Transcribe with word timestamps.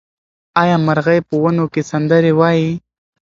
آیا 0.61 0.77
مرغۍ 0.85 1.19
په 1.27 1.35
ونو 1.41 1.65
کې 1.73 1.81
سندرې 1.91 2.31
وايي؟ 2.39 2.69